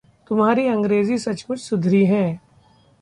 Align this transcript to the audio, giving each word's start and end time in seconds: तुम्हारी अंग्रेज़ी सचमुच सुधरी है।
तुम्हारी 0.27 0.67
अंग्रेज़ी 0.67 1.17
सचमुच 1.17 1.59
सुधरी 1.59 2.05
है। 2.05 2.39